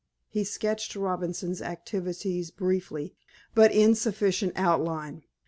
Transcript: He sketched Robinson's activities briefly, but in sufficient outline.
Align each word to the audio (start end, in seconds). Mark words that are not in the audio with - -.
He 0.29 0.43
sketched 0.43 0.95
Robinson's 0.95 1.61
activities 1.61 2.49
briefly, 2.49 3.13
but 3.53 3.71
in 3.71 3.93
sufficient 3.93 4.53
outline. 4.55 5.21